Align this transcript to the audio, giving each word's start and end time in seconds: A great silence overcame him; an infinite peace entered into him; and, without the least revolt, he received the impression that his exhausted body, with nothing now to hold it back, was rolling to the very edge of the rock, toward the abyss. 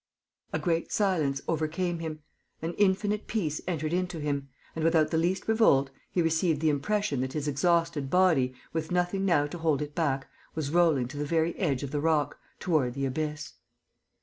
A 0.51 0.57
great 0.57 0.91
silence 0.91 1.41
overcame 1.47 1.99
him; 1.99 2.21
an 2.59 2.73
infinite 2.79 3.27
peace 3.27 3.61
entered 3.67 3.93
into 3.93 4.19
him; 4.19 4.49
and, 4.75 4.83
without 4.83 5.11
the 5.11 5.17
least 5.19 5.47
revolt, 5.47 5.91
he 6.09 6.23
received 6.23 6.59
the 6.59 6.71
impression 6.71 7.21
that 7.21 7.33
his 7.33 7.47
exhausted 7.47 8.09
body, 8.09 8.55
with 8.73 8.89
nothing 8.91 9.25
now 9.27 9.45
to 9.45 9.59
hold 9.59 9.79
it 9.79 9.93
back, 9.93 10.27
was 10.55 10.71
rolling 10.71 11.07
to 11.09 11.17
the 11.17 11.23
very 11.25 11.55
edge 11.55 11.83
of 11.83 11.91
the 11.91 12.01
rock, 12.01 12.39
toward 12.59 12.95
the 12.95 13.05
abyss. 13.05 13.53